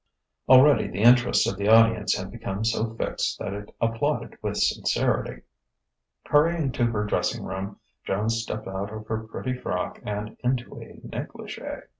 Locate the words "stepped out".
8.31-8.91